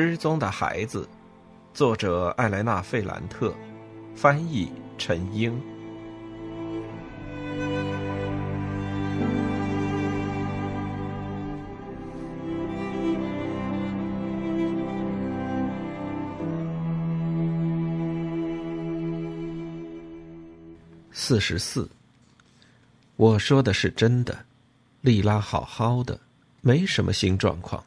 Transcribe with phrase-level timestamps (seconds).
[0.00, 1.08] 失踪的孩子，
[1.74, 3.52] 作者艾莱娜·费兰特，
[4.14, 5.60] 翻译陈英。
[21.10, 21.90] 四十四，
[23.16, 24.44] 我说的是真的，
[25.00, 26.20] 莉拉好好的，
[26.60, 27.82] 没什么新状况。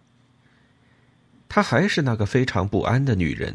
[1.54, 3.54] 她还是那个非常不安的女人，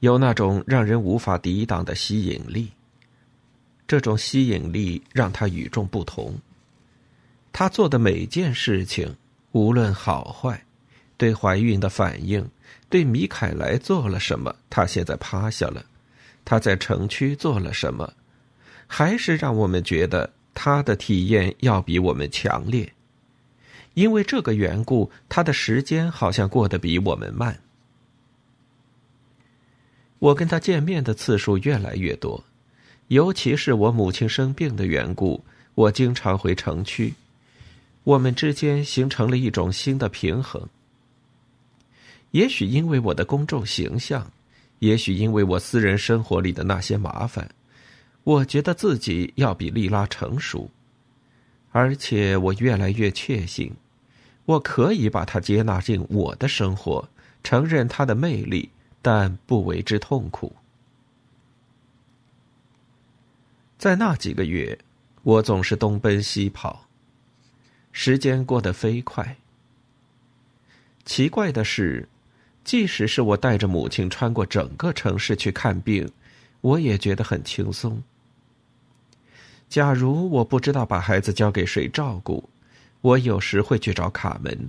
[0.00, 2.70] 有那种让人无法抵挡的吸引力。
[3.86, 6.38] 这种吸引力让她与众不同。
[7.50, 9.16] 她做的每件事情，
[9.52, 10.62] 无论好坏，
[11.16, 12.46] 对怀孕的反应，
[12.90, 15.82] 对米凯莱做了什么，她现在趴下了。
[16.44, 18.12] 她在城区做了什么，
[18.86, 22.92] 还是让我们觉得她的体验要比我们强烈。
[23.98, 27.58] 因为这个缘故，他的时间好像过得比我们慢。
[30.20, 32.44] 我跟他见面的次数越来越多，
[33.08, 37.12] 尤其是我母亲生病的缘故，我经常回城区。
[38.04, 40.64] 我们之间形成了一种新的平衡。
[42.30, 44.30] 也许因为我的公众形象，
[44.78, 47.50] 也许因为我私人生活里的那些麻烦，
[48.22, 50.70] 我觉得自己要比莉拉成熟，
[51.72, 53.72] 而且我越来越确信。
[54.48, 57.06] 我可以把他接纳进我的生活，
[57.44, 58.70] 承认他的魅力，
[59.02, 60.56] 但不为之痛苦。
[63.76, 64.78] 在那几个月，
[65.22, 66.86] 我总是东奔西跑，
[67.92, 69.36] 时间过得飞快。
[71.04, 72.08] 奇怪的是，
[72.64, 76.10] 即使是我带着母亲穿过整个城市去看病，
[76.62, 78.02] 我也觉得很轻松。
[79.68, 82.48] 假如我不知道把孩子交给谁照顾。
[83.00, 84.68] 我有时会去找卡门，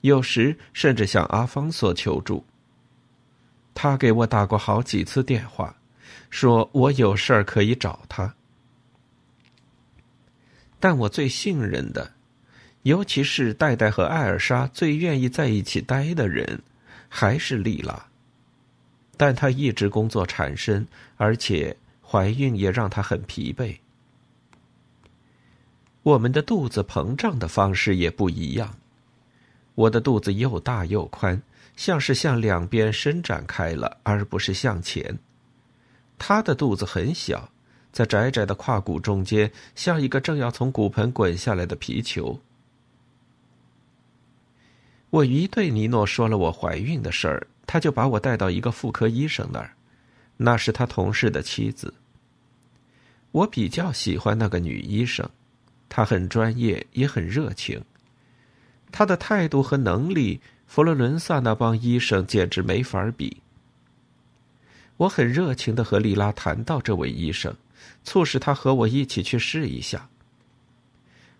[0.00, 2.44] 有时甚至向阿方索求助。
[3.74, 5.76] 他给我打过好几次电话，
[6.30, 8.34] 说我有事儿可以找他。
[10.78, 12.12] 但我最信任的，
[12.82, 16.62] 尤其是戴戴和艾尔莎最愿意在一起待的人，
[17.08, 18.06] 还是丽拉。
[19.16, 23.76] 但她一直工作缠身，而且怀孕也让她很疲惫。
[26.06, 28.72] 我们的肚子膨胀的方式也不一样。
[29.74, 31.42] 我的肚子又大又宽，
[31.74, 35.18] 像是向两边伸展开了，而不是向前。
[36.16, 37.50] 他的肚子很小，
[37.90, 42.38] 在窄窄的胯骨中间，像一个正要从骨盆滚下来的皮球。
[45.10, 49.74] 我一对尼诺说了我怀孕的事儿，他就把我带到一个妇科医生那儿，
[50.36, 51.92] 那是他同事的妻子。
[53.32, 55.28] 我比较喜欢那个女医生。
[55.88, 57.82] 他很专业，也很热情。
[58.92, 63.42] 他的态度和能力，佛罗伦萨那帮医生简直没法比。
[64.96, 67.54] 我很热情的和丽拉谈到这位医生，
[68.04, 70.08] 促使他和我一起去试一下。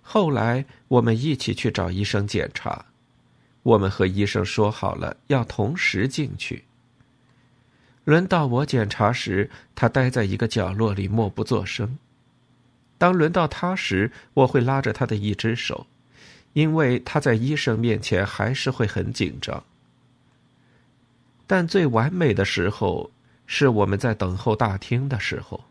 [0.02, 2.84] 后来我们一起去找医生检查，
[3.62, 6.64] 我们和医生说好了要同时进去。
[8.04, 11.98] 轮到我检查时，他待在一个角落里默不作声。
[12.98, 15.86] 当轮到他时，我会拉着他的一只手，
[16.54, 19.62] 因为他在医生面前还是会很紧张。
[21.46, 23.10] 但最完美的时候
[23.46, 25.64] 是我们在等候大厅的时候，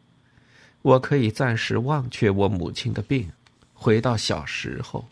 [0.81, 3.31] 我可以暂时忘却我母亲的病，
[3.73, 5.07] 回到小时候。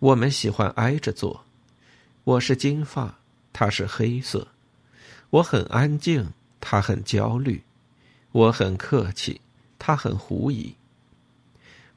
[0.00, 1.44] 我们喜欢挨着坐，
[2.24, 3.18] 我是金发，
[3.52, 4.48] 他是黑色，
[5.30, 7.62] 我很安静，他很焦虑，
[8.32, 9.40] 我很客气。
[9.86, 10.74] 他很狐疑。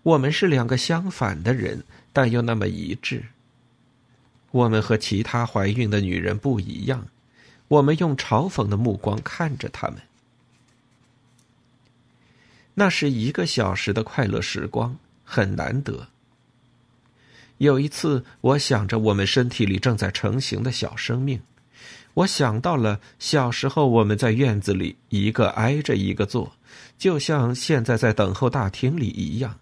[0.03, 3.23] 我们是两个相反的人，但又那么一致。
[4.51, 7.07] 我们和其他怀孕的女人不一样，
[7.69, 10.01] 我们用嘲讽的目光看着他们。
[12.73, 16.09] 那是一个小时的快乐时光，很难得。
[17.59, 21.41] 有一次，我想着我们身体里正在成型的小生命，
[22.15, 26.56] 我想到了小时候我们在院子里一个挨着一个坐。
[26.97, 29.57] 就像现在在等候大厅里一样。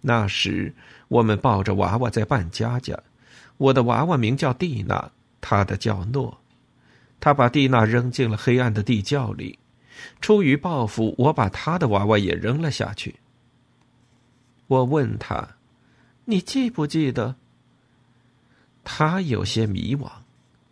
[0.00, 0.74] 那时
[1.08, 2.98] 我们抱着娃娃在扮家家，
[3.58, 6.38] 我的娃娃名叫蒂娜，他的叫诺。
[7.20, 9.58] 他把蒂娜扔进了黑暗的地窖里，
[10.22, 13.16] 出于报复，我把他的娃娃也扔了下去。
[14.68, 15.56] 我问他
[16.24, 17.36] ：“你记不记得？”
[18.82, 20.10] 他有些迷惘，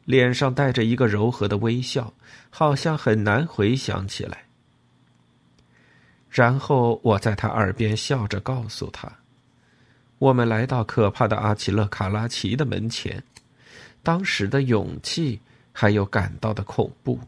[0.07, 2.15] 脸上带着一个柔和的微笑，
[2.49, 4.48] 好像很难回想起来。
[6.31, 9.11] 然后我在他耳边笑着告诉他
[10.19, 13.23] ：“我们来到可怕的阿奇勒卡拉奇的门前，
[14.03, 15.41] 当时的勇气，
[15.73, 17.19] 还有感到的恐怖。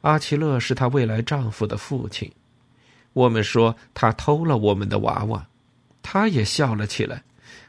[0.00, 2.30] 阿奇勒是她未来丈夫的父亲，
[3.12, 5.46] 我们说他偷了我们的娃娃，
[6.02, 7.22] 他也笑了起来，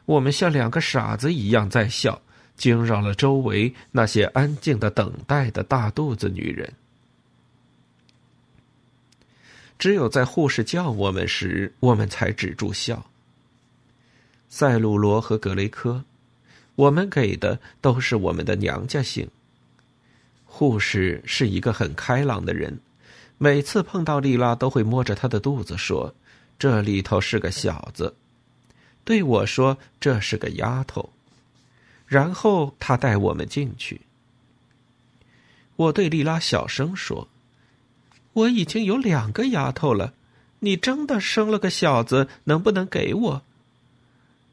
[0.04, 2.20] 我们像两个傻子一样在笑，
[2.56, 6.72] 惊扰了周围那些安静的等待的大肚子女人。
[9.78, 13.10] 只有在护士叫我们时，我们才止住笑。
[14.48, 16.04] 塞鲁罗和格雷科，
[16.76, 19.28] 我们给的都是我们的娘家姓。
[20.44, 22.80] 护士是一个很开朗的人，
[23.36, 26.14] 每次碰到丽拉都会摸着她的肚子说
[26.58, 28.14] ：“这里头是个小子。”
[29.04, 31.10] 对我说：“这是个丫头。”
[32.06, 34.00] 然后他带我们进去。
[35.74, 37.28] 我对丽拉小声说。
[38.36, 40.12] 我已经有两个丫头了，
[40.58, 43.42] 你真的生了个小子，能不能给我？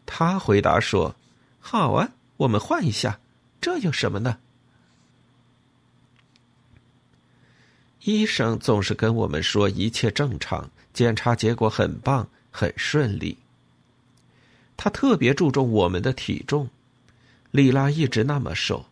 [0.06, 1.16] 他回答说
[1.60, 3.20] ：“好啊，我们换一下，
[3.60, 4.38] 这有什么呢？”
[8.06, 13.38] 医生总是跟我们说一切正常，检查结果很棒，很顺利。
[14.78, 16.70] 他特别注重我们的体重，
[17.52, 18.86] 丽拉一直那么瘦，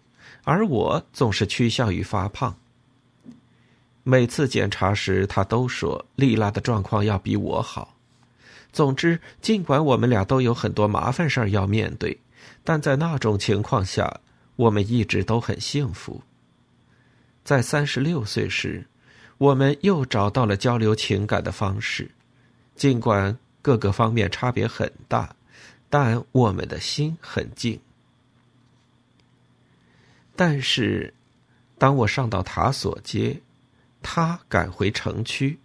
[0.44, 2.58] 而我总是趋向于发胖。
[4.03, 7.95] 每次检查时，他都说丽拉的状况要比我好。
[8.74, 12.18] 总之，尽管我们俩都有很多麻烦事儿要面对，
[12.63, 14.21] 但在那种情况下，
[14.56, 16.21] 我们一直都很幸福。
[17.44, 18.88] 在三十六岁时，
[19.38, 22.09] 我们又找到了交流情感的方式，
[22.75, 25.36] 尽管各个方面差别很大，
[25.89, 27.80] 但我们的心很近。
[30.36, 31.13] 但是，
[31.77, 33.39] 当我上到塔索街。
[34.01, 35.59] 他赶回城区，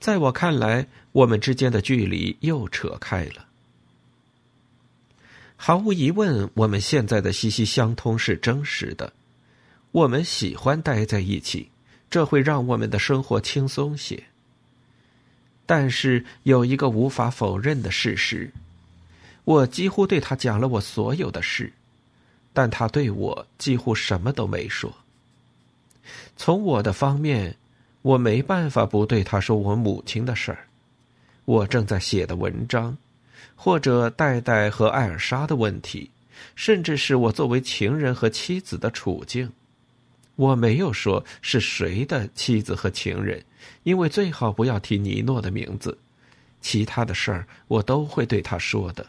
[0.00, 3.46] 在我看来，我们之间的距离又扯开了。
[5.56, 9.12] 毫无疑问，我们现在的息息相通是真实的。
[9.92, 11.70] 我们喜欢待在一起，
[12.10, 14.24] 这会让我们的生活轻松些。
[15.64, 18.50] 但是有一个无法否认的事实：
[19.44, 21.72] 我几乎对他讲了我所有的事，
[22.52, 24.92] 但他对我几乎什么都没说。
[26.36, 27.56] 从我的方面，
[28.02, 30.66] 我没办法不对他说我母亲的事儿，
[31.44, 32.96] 我正在写的文章，
[33.54, 36.10] 或者戴戴和艾尔莎的问题，
[36.56, 39.52] 甚至是我作为情人和妻子的处境。
[40.34, 43.44] 我没有说是谁的妻子和情人，
[43.84, 45.96] 因为最好不要提尼诺的名字。
[46.60, 49.06] 其他的事儿我都会对他说的。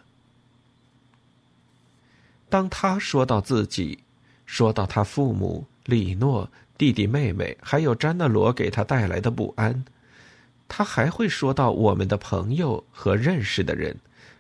[2.50, 3.98] 当他说到自己，
[4.46, 6.48] 说到他父母李诺。
[6.83, 9.85] 弟弟妹妹还有詹纳罗给他带来的不安，
[10.68, 13.95] 他还会说到我们的朋友和认识的人，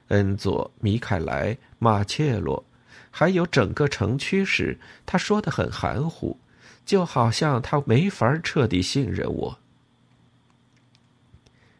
[0.09, 2.61] 恩佐、米凯莱、马切罗，
[3.09, 6.37] 还有整个城区时，他说的很含糊，
[6.85, 9.57] 就好像他没法彻底信任我。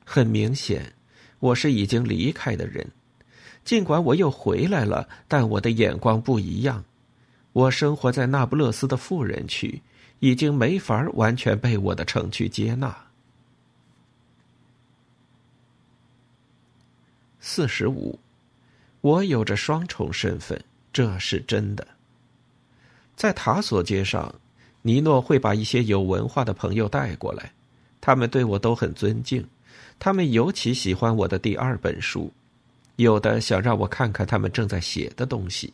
[0.06, 0.94] 很明显，
[1.40, 2.90] 我是已经离开的人，
[3.66, 6.86] 尽管我又回来了，但我的眼光不一样。
[7.54, 9.82] 我生活在那不勒斯的富人区。
[10.24, 12.96] 已经没法完全被我的城区接纳。
[17.42, 18.18] 四十五，
[19.02, 20.58] 我有着双重身份，
[20.94, 21.86] 这是真的。
[23.18, 24.34] 在塔索街上，
[24.82, 27.52] 尼诺会把一些有文化的朋友带过来，
[28.00, 29.46] 他们对我都很尊敬，
[30.00, 32.32] 他们尤其喜欢我的第二本书，
[32.96, 35.74] 有的想让我看看他们正在写的东西。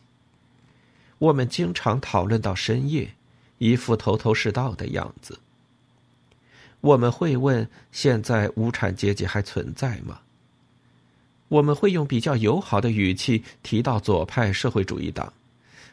[1.20, 3.12] 我们经常讨论到深夜。
[3.58, 5.38] 一副头头是道的样子。
[6.80, 10.20] 我们会问：现在无产阶级还存在吗？
[11.48, 15.34] 我们会用比较友好的语气提到左派社会主义党，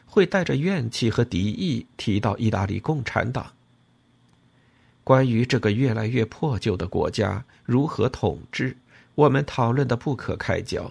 [0.06, 3.52] 会带着怨气和敌意提到意大利共产党。
[5.04, 8.78] 关于这个越来越破旧的国家如何统治，
[9.14, 10.90] 我们讨论的不可开交。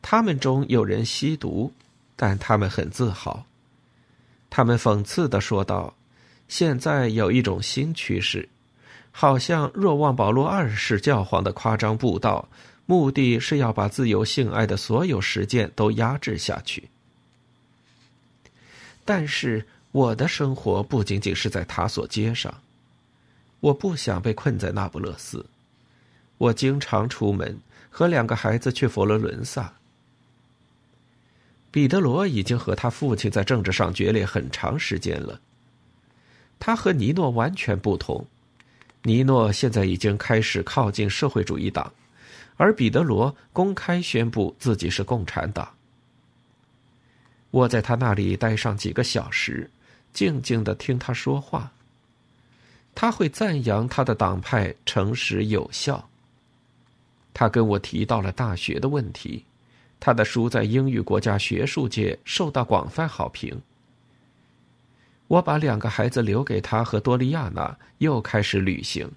[0.00, 1.72] 他们中有人吸毒，
[2.20, 3.46] 但他们很自豪。
[4.50, 5.94] 他们讽刺的说道
[6.48, 8.48] ：“现在有一种新趋势，
[9.12, 12.48] 好像若望保罗二世教皇的夸张布道，
[12.86, 16.88] 目的是要把自由性爱的所有实践都压制下去。”
[19.06, 22.52] 但是我的生活不仅仅是在塔索街上，
[23.60, 25.46] 我不想被困在那不勒斯。
[26.36, 27.56] 我经常出门，
[27.88, 29.72] 和两个孩子去佛罗伦萨。
[31.70, 35.40] 彼得罗已经和他父亲在政治上决裂很长时间了。
[36.58, 38.26] 他和尼诺完全不同，
[39.02, 41.92] 尼诺现在已经开始靠近社会主义党，
[42.56, 45.68] 而彼得罗公开宣布自己是共产党。
[47.50, 49.70] 我在他那里待上几个小时，
[50.12, 51.72] 静静的听他说话。
[52.94, 56.08] 他会赞扬他的党派诚实有效。
[57.32, 59.44] 他跟我提到了大学的问题，
[60.00, 63.60] 他的书在英语国家学术界受到广泛好评。
[65.26, 69.10] 我把两个孩子留给他和多利亚娜，又开始旅行。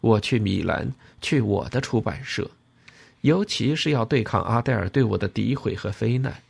[0.00, 2.50] 我去米兰，去我的出版社，
[3.22, 6.42] 尤其是要对抗阿黛尔对我的诋毁和非难。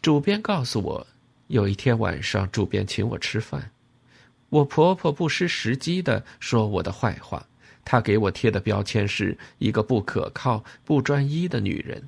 [0.00, 1.06] 主编告诉我，
[1.48, 3.72] 有一天晚上，主编请我吃饭。
[4.48, 7.46] 我婆婆不失时机的说我的坏话，
[7.90, 12.06] 她给我贴的标签是一个不可靠、不专一的女人。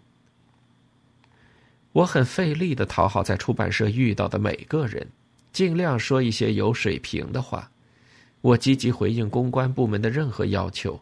[1.93, 5.09] 我很费力的讨好在出版社遇到的每个人，
[5.55, 7.71] 尽量说一些有水平的话。
[8.43, 11.01] 我积极回应公关部门的任何要求。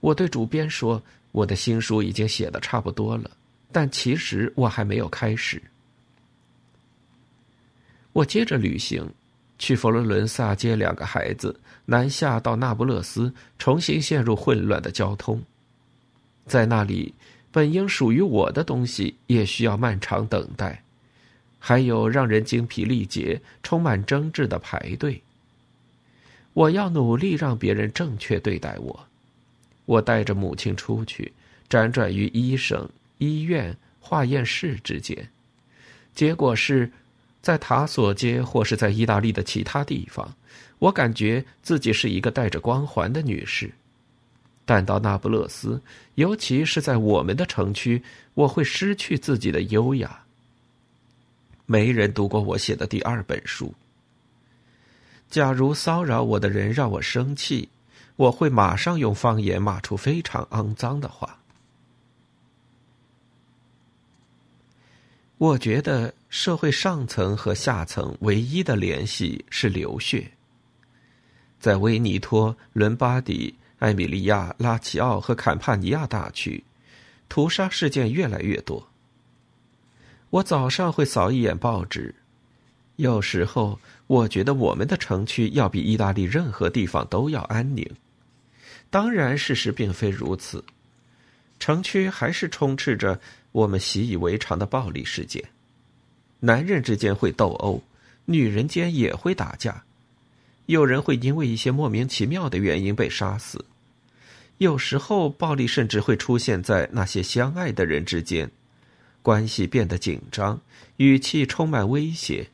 [0.00, 1.00] 我对主编说，
[1.30, 3.30] 我的新书已经写的差不多了，
[3.70, 5.62] 但其实我还没有开始。
[8.12, 9.08] 我接着旅行。
[9.58, 15.42] 去佛罗伦萨接两个孩子，南下到那不勒斯，重新陷入混乱的交通。
[16.46, 17.14] 在那里，
[17.50, 20.82] 本应属于我的东西也需要漫长等待，
[21.58, 25.22] 还有让人精疲力竭、充满争执的排队。
[26.52, 29.06] 我要努力让别人正确对待我。
[29.86, 31.32] 我带着母亲出去，
[31.68, 35.28] 辗转于医生、医院、化验室之间，
[36.14, 36.92] 结果是。
[37.46, 40.34] 在塔索街或是在意大利的其他地方，
[40.80, 43.68] 我感觉自己是一个带着光环的女士；
[44.64, 45.80] 但到那不勒斯，
[46.16, 48.02] 尤其是在我们的城区，
[48.34, 50.24] 我会失去自己的优雅。
[51.66, 53.72] 没人读过我写的第二本书。
[55.30, 57.68] 假如骚扰我的人让我生气，
[58.16, 61.38] 我会马上用方言骂出非常肮脏的话。
[65.38, 70.30] 我觉得社会上层和下层唯一的联系是流血。
[71.58, 76.62] 在威尼托、伦巴第、埃米利亚、拉齐奥和坎帕尼亚大区，
[77.28, 78.88] 屠杀事件越来越多。
[80.30, 82.14] 我早上会扫一眼报纸，
[82.96, 87.88] 有时候我觉得我们的城区要比意大利任何地方都要安宁。
[88.90, 90.64] 当然，事实并非如此，
[91.58, 93.18] 城区还是充斥着。
[93.52, 95.42] 我们习以为常的暴力事件，
[96.46, 97.82] 男人之间会斗殴，
[98.24, 99.82] 女人间也会打架，
[100.66, 103.64] 有人会因为一些莫名其妙的原因被杀死，
[104.58, 108.48] 有时候暴力甚至会出现在那些相爱的人之间，
[109.22, 110.60] 关系变得紧张，
[110.98, 112.48] 语气充满威胁。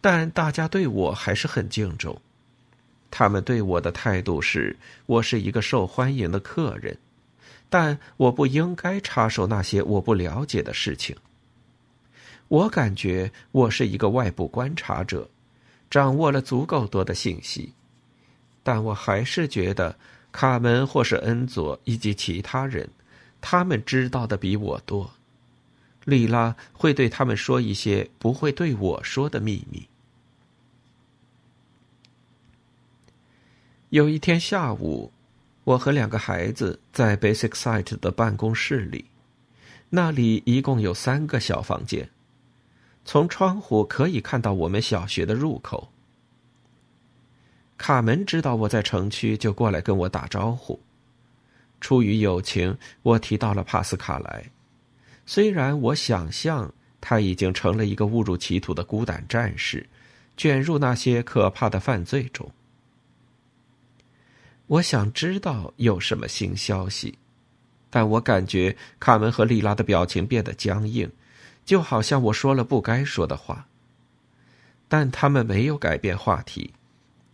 [0.00, 2.22] 但大家对我还是很敬重，
[3.10, 6.96] 他们对我的态度是我是一个受欢迎的客人。
[7.68, 11.16] 但我不应该插手那些我不了解的事情。
[12.48, 15.28] 我感觉我是一个外部观察者，
[15.90, 17.72] 掌握了足够多的信息，
[18.62, 19.96] 但我还是觉得
[20.32, 22.88] 卡门或是恩佐以及其他人，
[23.40, 25.10] 他们知道的比我多。
[26.04, 29.88] 莉拉会对他们说一些不会对我说的秘密。
[33.90, 35.12] 有一天下午。
[35.66, 39.06] 我和两个孩子在 Basic Site 的办公室里，
[39.90, 42.08] 那里一共有三个小房间，
[43.06, 45.88] 从窗户可以看到我们小学的入口。
[47.78, 50.78] 卡门知道我在城区，就过来跟我打招呼。
[51.80, 54.50] 出于友情，我提到了帕斯卡莱，
[55.24, 59.86] 虽然我想象他已经成了一个误入歧途的孤胆战士，
[60.36, 62.50] 卷入那些可怕的犯罪中。
[64.66, 67.16] 我想知道有什么新消息，
[67.88, 71.08] 但我感觉卡门和莉拉的表情变得僵硬，
[71.66, 73.66] 就好像我说了不该说的话。
[74.88, 76.72] 但他们没有改变话题。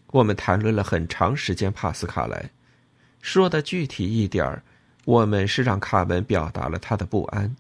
[0.09, 2.51] 我们谈论了很长时间帕斯卡莱，
[3.21, 4.63] 说的具体一点儿，
[5.05, 7.55] 我们是让卡门表达了他的不安。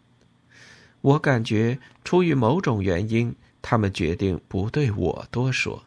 [1.02, 5.82] 我感觉出于某种原因，他们决定不对我多说。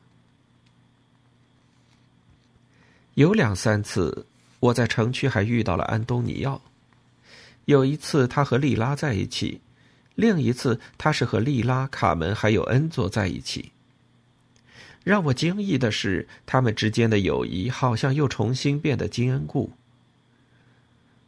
[3.14, 4.26] 有两三次，
[4.60, 6.62] 我在城区还遇到了安东尼奥。
[7.66, 9.62] 有一次他和莉拉在一起，
[10.16, 13.72] 另一次他是和莉拉、卡门还有恩佐在一起。
[15.04, 19.72] 让我惊异的是，他们之间的友谊好像又重新变得坚固。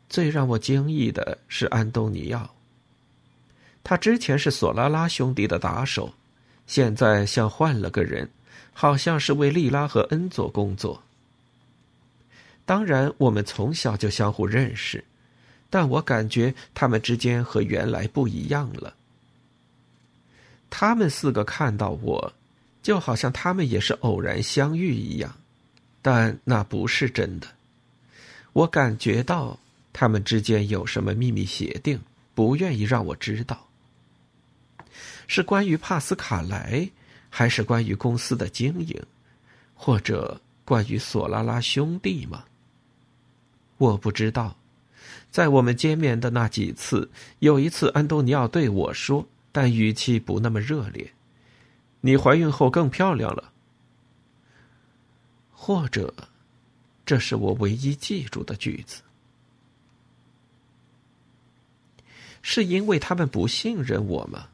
[0.09, 2.55] 最让我惊异的是安东尼奥。
[3.83, 6.11] 他之前是索拉拉兄弟的打手，
[6.65, 8.27] 现在像换了个人，
[8.73, 11.03] 好像是为莉拉和恩佐工作。
[12.65, 15.03] 当然，我们从小就相互认识，
[15.69, 18.93] 但我感觉他们之间和原来不一样了。
[20.69, 22.33] 他们四个看到我，
[22.83, 25.35] 就好像他们也是偶然相遇一样，
[26.01, 27.47] 但那不是真的。
[28.53, 29.57] 我感觉到
[29.93, 31.99] 他们之间有什么秘密协定，
[32.33, 33.67] 不愿意让我知道。
[35.27, 36.89] 是关于帕斯卡莱，
[37.29, 39.01] 还是关于公司的经营，
[39.75, 42.45] 或者关于索拉拉兄弟吗？
[43.77, 44.55] 我不知道。
[45.29, 49.27] 在我们见面的那几次，有一次安东尼奥对我说。
[49.49, 51.11] 但语气不那么热烈。
[52.01, 53.51] 你怀孕后更漂亮了，
[55.51, 56.13] 或者，
[57.03, 59.01] 这是我唯一记住的句子。
[62.43, 64.47] 是因为他们不信任我吗？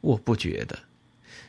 [0.00, 0.78] 我不觉得。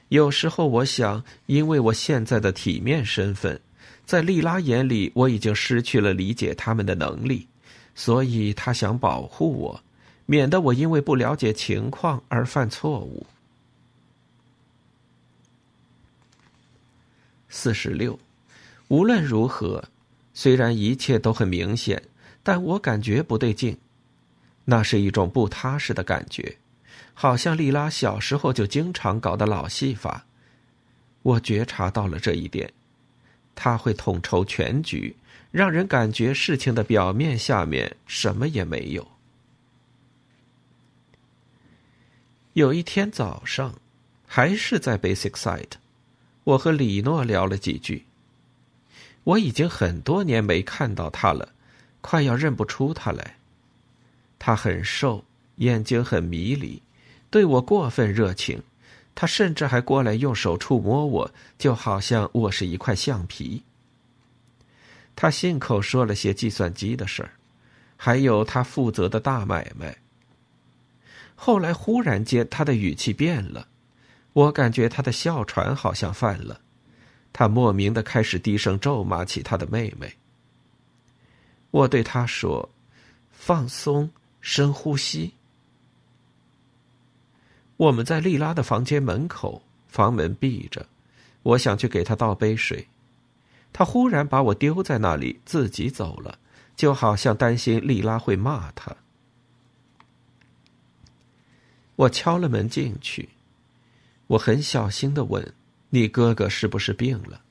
[0.10, 3.62] 有时候我想，因为我现在的体面身份，
[4.04, 7.48] 在莉拉眼里我已经失去了理解他们的能力，
[7.96, 9.82] 所以他想保护我。
[10.28, 13.28] 免得我因为不了解情况而犯错误。
[17.48, 18.18] 四十六，
[18.88, 19.84] 无论如何，
[20.34, 22.02] 虽然一切都很明显，
[22.42, 23.78] 但我感觉不对劲，
[24.66, 26.58] 那是一种不踏实的感觉，
[27.14, 30.26] 好像莉拉小时候就经常搞的老戏法。
[31.22, 32.74] 我觉察到了这一点，
[33.54, 35.16] 他会统筹全局，
[35.56, 39.08] 让人感觉事情的表面下面什么也没有。
[42.52, 43.74] 有一天早上，
[44.28, 45.78] 还是在 Basic Side，
[46.44, 48.04] 我和李诺聊了几句。
[49.24, 51.54] 我已经很多年没看到他了，
[52.02, 53.38] 快要认不出他来。
[54.38, 55.24] 他很瘦，
[55.56, 56.84] 眼睛很迷离，
[57.30, 58.62] 对我过分热情。
[59.16, 63.64] 他甚至还过来用手触摸我，就好像我是一块橡皮。
[65.16, 67.32] 他信口说了些计算机的事儿，
[67.96, 69.96] 还有他负责的大买卖。
[71.36, 73.68] 后来忽然间，他的语气变了，
[74.34, 76.60] 我感觉他的哮喘好像犯了，
[77.32, 80.14] 他莫名的开始低声咒骂起他的妹妹。
[81.72, 82.70] 我对他说
[83.32, 85.34] ：“放松，深呼吸。”
[87.78, 90.86] 我们在丽拉的房间门口，房门闭着，
[91.44, 92.88] 我想去给他倒杯水，
[93.78, 96.40] 他忽然把我丢在那里，自己走了，
[96.78, 98.96] 就好像担心丽拉会骂他。
[101.98, 103.28] 我敲了门进去，
[104.28, 105.54] 我很小心的问
[105.92, 107.42] ：“你哥哥是不是病了？”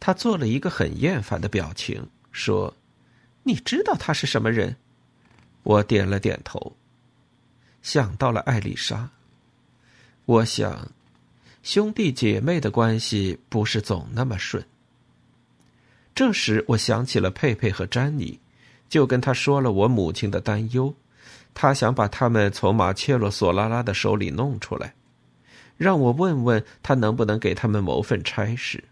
[0.00, 2.74] 他做了一个很厌烦的表情，说
[3.44, 4.76] ：“你知道他是什么人？”
[5.62, 6.74] 我点了点头，
[7.82, 9.10] 想到了艾丽莎。
[10.24, 10.90] 我想，
[11.62, 14.64] 兄弟姐妹的关系不是总那么顺。
[16.20, 18.38] 这时，我想起了佩佩和詹妮，
[18.90, 20.94] 就跟他说了我母亲的担忧。
[21.54, 24.92] 他想把他们从马切洛·索拉拉的手里弄出来，
[25.78, 28.84] 让我问问他能不能给他们谋份差事。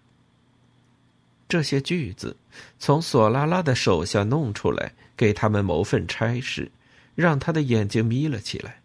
[1.47, 2.35] 这些句子
[2.79, 6.73] 从索拉拉的手下弄出来，给他们谋份差事，
[7.15, 8.81] 让他的眼睛眯了起来。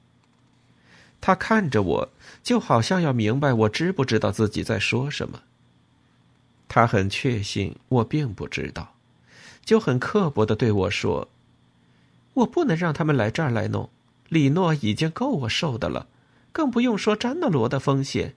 [1.22, 2.10] 他看着我，
[2.44, 5.42] 就好像要明白我知不知道自己在说什么。
[6.74, 8.96] 他很确信我并不知道，
[9.64, 11.30] 就很刻薄的对我说。
[12.34, 13.92] 我不能让他们来这儿来弄，
[14.28, 16.08] 李诺已经够我受的了，
[16.52, 18.34] 更不用说詹纳罗的风险。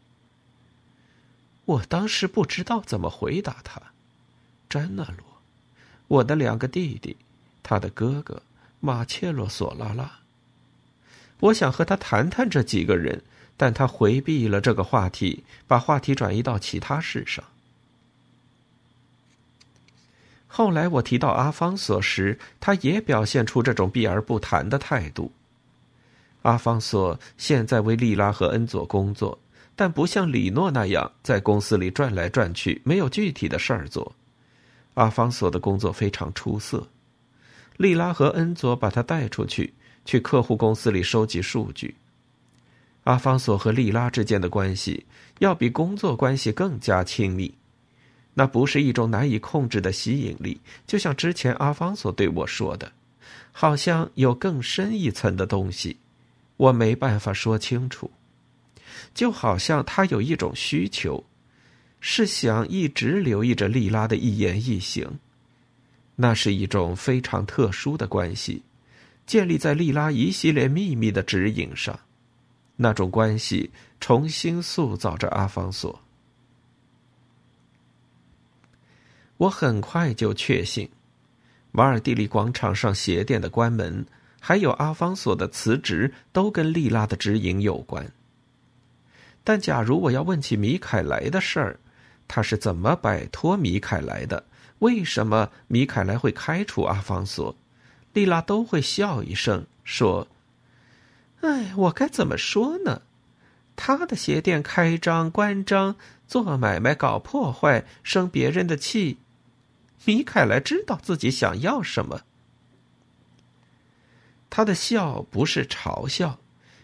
[1.65, 3.81] 我当时不知道怎么回答他，
[4.69, 5.41] 詹纳罗，
[6.07, 7.17] 我的两个弟弟，
[7.63, 8.43] 他的哥哥
[8.81, 10.19] 马切洛索拉拉。
[11.41, 13.23] 我想和他谈谈这几个人，
[13.57, 17.43] 但他回避了这个话题，把话题转移到其他事上。
[20.57, 25.31] 后来我提到阿方索时，他也表现出这种避而不谈的态度。
[26.41, 29.39] 阿方索现在为利拉和恩佐工作，
[29.75, 34.11] 但不像李诺那样在公司里转来转去，没有具体的事儿做。
[34.95, 36.89] 阿方索的工作非常出色，
[37.77, 39.75] 利拉和恩佐把他带出去，
[40.07, 41.95] 去客户公司里收集数据。
[43.05, 45.05] 阿方索和利拉之间的关系
[45.41, 47.55] 要比工作关系更加亲密。
[48.39, 52.93] 那不是一种难以控制的吸引力，就像之前阿方索对我说的，
[53.51, 55.97] 好像有更深一层的东西，
[56.59, 58.11] 我没办法说清楚。
[59.15, 61.25] 就好像他有一种需求，
[61.99, 65.19] 是想一直留意着莉拉的一言一行。
[66.15, 68.63] 那是一种非常特殊的关系，
[69.27, 71.99] 建立在莉拉一系列秘密的指引上。
[72.77, 75.99] 那种关系重新塑造着阿方索。
[79.39, 80.89] 我很快就确信，
[81.71, 84.07] 马尔蒂利广场上鞋店的关门，
[84.41, 88.11] 还有阿方索的辞职，都跟莉拉的指引有关。
[89.45, 91.79] 但假如我要问起米凯莱的事儿，
[92.27, 94.45] 他是怎么摆脱米凯莱的？
[94.81, 97.55] 为什么米凯莱会开除阿方索？
[98.15, 100.27] 莉拉都会笑一声说
[101.43, 103.03] ：“哎，我该怎么说呢？
[103.77, 105.97] 他的鞋店开张关张，
[106.27, 109.19] 做买卖搞破坏，生别人的气。”
[110.07, 112.23] 米凯莱知道自己想要什么。
[114.49, 116.39] 他的笑不是嘲笑，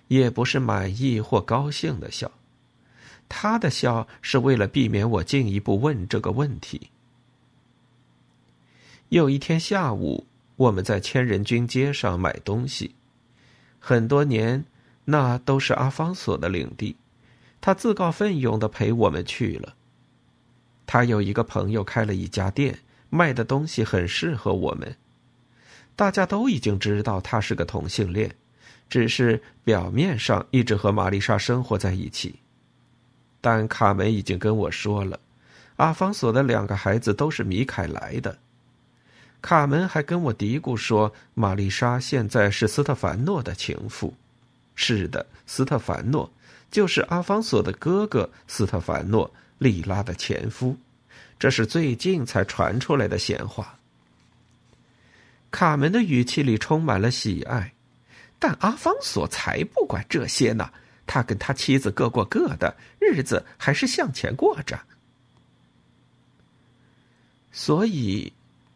[0.08, 2.32] 也不是满意或高兴的笑，
[3.28, 6.90] 他的笑是为了避免我进一步问这个问题。
[9.08, 12.96] 有一天下午，我们在千人军街上买东西，
[13.78, 14.64] 很多年，
[15.04, 16.96] 那都是阿方索的领地，
[17.60, 19.76] 他自告奋勇的陪我们去了。
[20.86, 22.80] 他有一个朋友开了一家店。
[23.14, 24.96] 卖的东西很适合我们，
[25.94, 28.34] 大家都已经知道他是个同性恋，
[28.88, 32.36] 只是表面上一直和玛丽莎生活在一起。
[33.42, 35.20] 但卡门已经跟我说了，
[35.76, 38.38] 阿方索的两个孩子都是米凯莱的。
[39.42, 44.14] 卡门还跟我嘀咕说，玛丽莎现在是斯特凡诺的情妇。
[44.74, 46.32] 是的，斯特凡诺
[46.70, 50.78] 就是阿方索的哥哥斯特凡诺，莉拉的前夫。
[51.42, 53.76] 这是最近才传出来的闲话。
[55.50, 57.72] 卡门的语气里充满了喜爱，
[58.38, 60.70] 但阿方索才不管这些呢。
[61.04, 64.78] 他跟他妻子各过各的日子，还是向前过着。
[67.50, 68.32] 所以，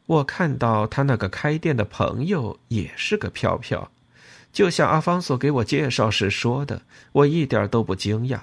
[0.06, 3.88] 我看到他那个开店的朋友也是个飘飘，
[4.52, 8.40] 就像阿方索给我介绍时说的，我一点都不惊讶。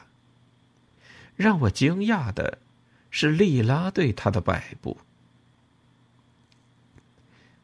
[1.35, 2.59] 让我惊讶的。
[3.15, 4.97] 是莉拉对他的摆布。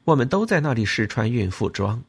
[0.03, 2.03] 我们都在那里试穿孕妇装。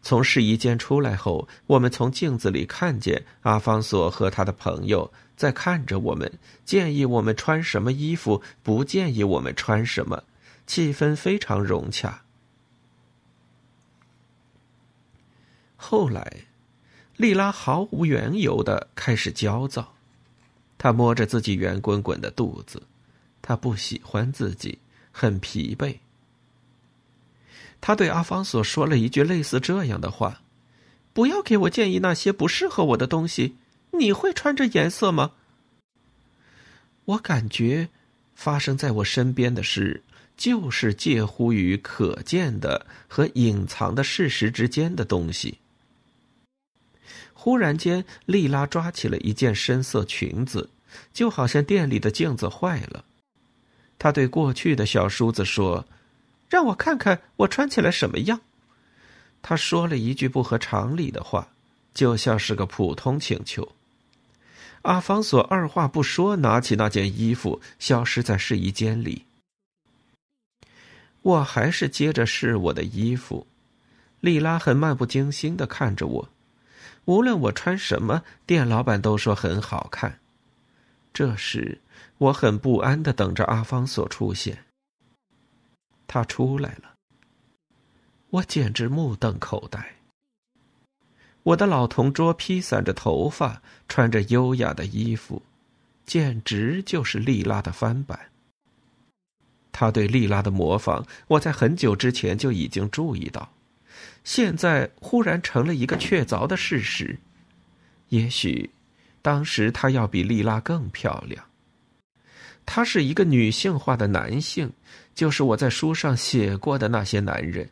[0.00, 10.24] 从试衣间出来后，我们从镜子里看见阿方索和他的朋友在看着我们，建议我们穿什么衣服，不建议我们穿什么，
[10.66, 12.22] 气氛非常融洽。
[15.76, 16.46] 后来，
[17.16, 19.93] 莉拉毫无缘由的开始焦躁。
[20.84, 22.82] 他摸着自己圆滚滚的肚子，
[23.40, 24.78] 他不喜欢自己，
[25.10, 25.96] 很疲惫。
[27.80, 30.42] 他对阿方索说了一句类似这样的话
[31.14, 33.56] ：“不要给我建议那些不适合我的东西。
[33.92, 35.32] 你会穿这颜色吗？”
[37.06, 37.88] 我感觉，
[38.34, 40.02] 发生在我身边的事，
[40.36, 45.56] 就是介乎于可见的和隐藏的事实之间的东西。
[47.32, 50.68] 忽然间，莉拉抓起了一件深色裙子。
[51.12, 53.04] 就好像店里的镜子坏了，
[53.98, 55.86] 他对过去的小叔子说
[56.48, 58.40] ：“让我看看我穿起来什么样。”
[59.42, 61.48] 他说了一句不合常理的话，
[61.92, 63.72] 就像是个普通请求。
[64.82, 69.24] 阿方索二话不说，拿起那件衣服，消失在试衣间里。
[71.22, 73.46] 我还是接着试我的衣服，
[74.20, 76.28] 莉拉很漫不经心的看着我，
[77.06, 80.20] 无论我穿什么，店老板都说很好看。
[81.14, 81.80] 这时，
[82.18, 84.64] 我很不安的等着阿方索出现。
[86.08, 86.96] 他出来了，
[88.30, 89.94] 我简直目瞪口呆。
[91.44, 95.40] 我的老同桌披散着头发，穿着优雅的衣服，
[96.04, 98.32] 简直就是莉拉的翻版。
[99.70, 103.52] 他对莉拉的模仿，我在很久之前就已经注意到，
[104.24, 107.20] 现在忽然成了一个确凿的事实。
[108.08, 108.70] 也许。
[109.24, 111.42] 当时他要比莉拉更漂亮。
[112.66, 114.70] 他是一个女性化的男性，
[115.14, 117.70] 就是我在书上写过的那些男人，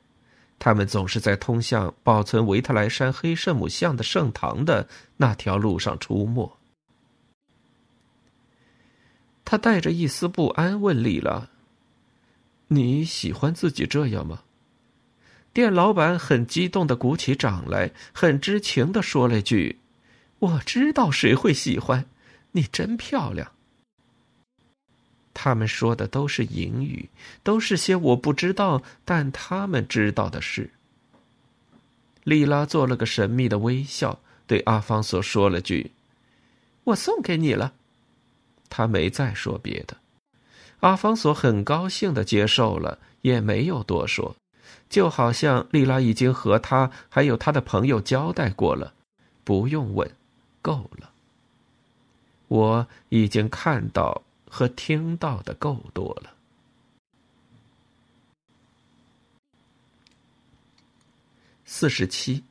[0.59, 4.89] 他们总是在通向保存维特莱山黑圣母像的圣堂的
[5.19, 6.59] 那条路上出没。
[9.45, 11.49] 他带着一丝不安问莉拉
[12.69, 14.45] ：“你喜欢自己这样吗？”
[15.53, 19.82] 店老板很激动的鼓起掌来，很知情的说了句。
[20.43, 22.05] 我知道谁会喜欢，
[22.51, 23.53] 你真漂亮。
[25.33, 27.09] 他们说的都是隐语，
[27.45, 30.71] 都是些我不知道但他们知道的事。
[32.25, 35.93] 莉拉做了个神秘的微笑，对阿方索说了句
[36.85, 37.75] ：“我送给你了。”
[38.69, 39.97] 他没再说别的。
[40.81, 44.35] 阿方索很高兴的接受了，也没有多说，
[44.91, 48.93] 就好像莉拉已经和他还有他的朋友交代过了，
[49.45, 50.11] 不用问。
[50.63, 51.13] 够了，
[52.49, 56.33] 我已经看到和听到的够多了。
[61.65, 62.45] 四十七，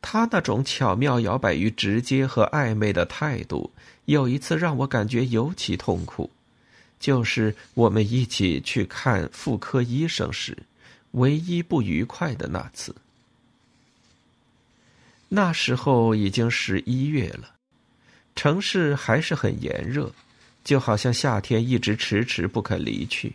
[0.00, 3.70] 他那种巧妙摇摆于直接和暧昧的态度，
[4.04, 6.30] 有一次让我感觉尤其痛苦，
[6.98, 10.56] 就是我们一起去看妇科医生时，
[11.12, 12.94] 唯一不愉快的那次。
[15.32, 17.52] 那时候已经十一月了，
[18.34, 20.12] 城市还是很炎热，
[20.64, 23.34] 就好像夏天一直迟迟不肯离去。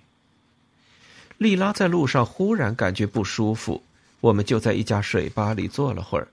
[1.37, 3.81] 丽拉在路上忽然感觉不舒服，
[4.19, 6.27] 我们就在一家水吧里坐了会儿，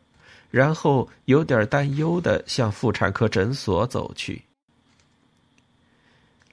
[0.50, 4.42] 然后有点担忧的向妇产科诊所走去。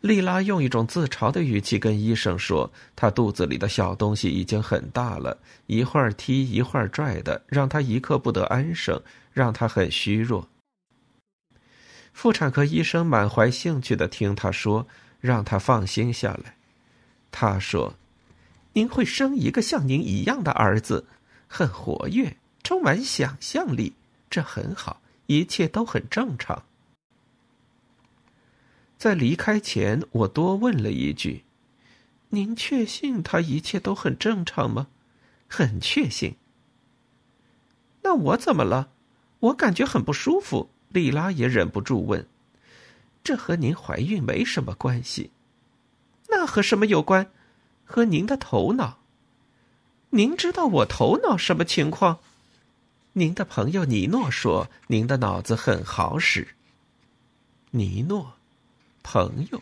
[0.02, 9.02] 丽拉用一种自嘲的语气跟医生说：“她肚子里的小东西已经很大了，一会儿踢一会儿拽的，让她一刻不得安生，
[9.34, 10.48] 让她很虚弱。”
[12.14, 14.88] 妇产科医生满怀兴趣的听她说，
[15.20, 16.56] 让她放心下来。
[17.30, 17.96] 他说
[18.74, 21.06] ：“您会生一个像您一样的儿子，
[21.48, 23.94] 很活跃，充满想象力，
[24.30, 26.64] 这很好，一切都很正常。”
[29.00, 31.46] 在离开前，我多问了一句
[32.32, 34.88] ：“您确信他一切都很正常吗
[35.48, 36.36] ？”“很确信。
[38.04, 38.90] ”“那我怎么了？
[39.40, 42.28] 我感觉很不舒服。”丽拉也忍不住问
[43.24, 45.32] ：“这和您怀孕没什么关系
[46.28, 47.32] ？”“那和什么有关
[47.86, 49.00] ？”“和您的头脑。
[50.12, 52.20] ”“您知道我头脑什么情况
[53.14, 56.50] ？”“您的朋友尼诺说您的脑子很好使。”
[57.72, 58.39] 尼诺。
[59.12, 59.60] 朋友，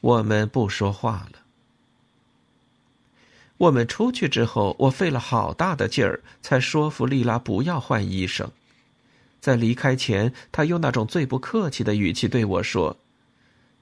[0.00, 1.40] 我们不说话了。
[3.56, 8.52] 我们出去之后，我费了好大的劲儿，才说服丽拉不要换医生。
[9.40, 12.96] 在离开前，他用那种最不客气的语气对我说：“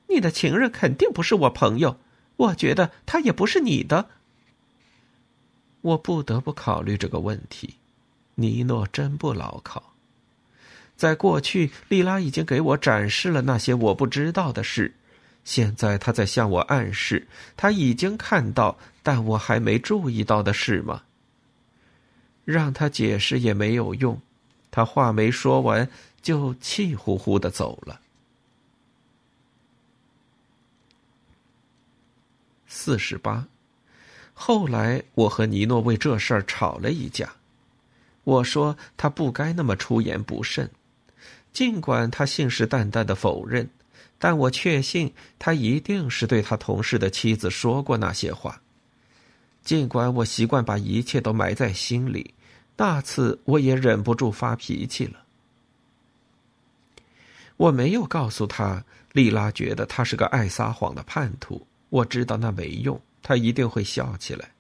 [0.09, 1.99] 你的情人肯定不是我朋友，
[2.37, 4.09] 我觉得他也不是你的。”
[5.83, 7.75] 我不得不考虑这个问题。
[8.37, 9.94] 尼诺真不牢靠。
[10.97, 14.95] 在过去，丽拉已经给我展示了那些我不知道的事，
[15.45, 17.27] 现在她在向我暗示，
[17.57, 21.03] 她已经看到，但我还没注意到的事吗？
[22.45, 24.21] 让他解释也没有用，
[24.71, 25.89] 他话没说完
[26.21, 28.01] 就气呼呼的走了。
[32.67, 33.47] 四十八，
[34.35, 37.33] 后来我和尼诺为这事儿吵了一架，
[38.25, 40.71] 我说他不该那么出言不慎。
[41.55, 43.71] 尽管他信誓旦旦的否认，
[44.19, 48.61] 但我确信他一定是对他同事的妻子说过那些话。
[49.63, 52.35] 尽管我习惯把一切都埋在心里，
[52.77, 55.21] 那次我也忍不住发脾气了。
[57.57, 61.65] 我没有告诉他，丽拉觉得他是个爱撒谎的叛徒。
[61.89, 64.51] 我知道那没用，他一定会笑起来。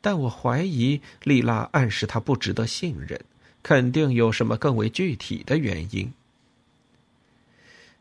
[0.00, 3.20] 但我怀疑丽拉暗示他不值得信任。
[3.62, 6.12] 肯定有什么更为具体的原因。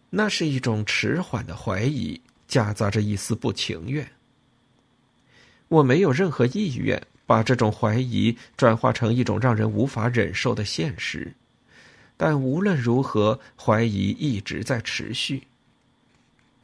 [0.10, 4.06] 那是一种迟缓的怀疑，夹杂着一丝不情愿。
[5.70, 11.34] 我没有任何意愿把这种怀疑转化成一种让人无法忍受的现实，
[12.18, 15.44] 但无论如何，怀疑一直在持续。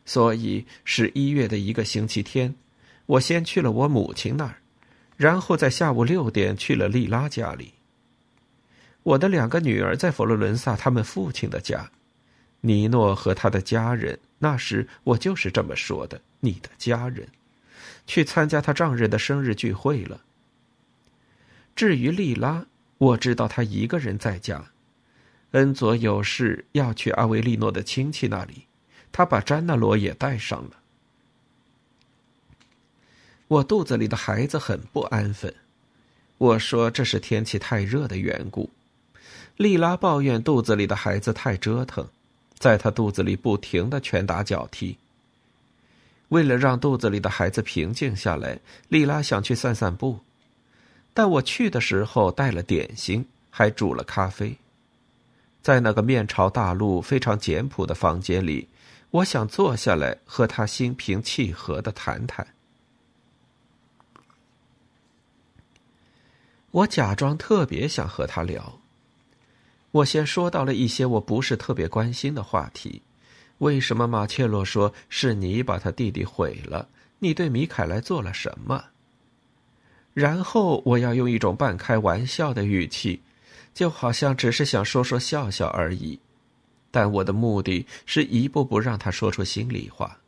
[0.06, 2.54] 所以，十一月的一个星期天，
[3.06, 4.58] 我先去了我母亲那儿，
[5.16, 7.74] 然后在下午六点去了莉拉家里。
[9.08, 11.90] 我的两个女儿在佛罗伦萨他们父亲的家，
[12.60, 14.20] 尼诺和他的家人。
[14.40, 17.26] 那时我就是这么说的，你的家人，
[18.06, 20.20] 去参加他丈人的生日聚会了。
[21.74, 22.66] 至于莉拉，
[22.98, 24.72] 我知道她一个人在家，
[25.52, 28.66] 恩佐有事要去阿维利诺的亲戚那里，
[29.14, 30.72] 他把詹纳罗也带上了。
[33.48, 35.56] 我肚子里的孩子很不安分，
[36.38, 38.70] 我说这是天气太热的缘故。
[39.58, 42.08] 莉拉抱怨肚子里的孩子太折腾，
[42.60, 44.96] 在她肚子里不停的拳打脚踢。
[46.30, 50.20] 为了让肚子里的孩子平静下来，莉拉想去散散步，
[51.14, 54.56] 但我去的时候带了点心，还煮了咖啡。
[55.64, 58.68] 在那个面朝大路、非常简朴的房间里，
[59.10, 62.46] 我想坐下来和他心平气和的谈谈。
[66.70, 68.80] 我假装特别想和他聊。
[69.98, 73.02] 我先说到了一些我不是特别关心的话题，
[73.60, 76.88] 为什么马切洛说是你把他弟弟毁了？
[77.18, 78.84] 你对米凯莱做了什么？
[80.14, 83.22] 然后我要用一种半开玩笑的语气，
[83.74, 86.20] 就好像只是想说说笑笑而已，
[86.92, 90.20] 但我的目的是一步步让他说出心里话。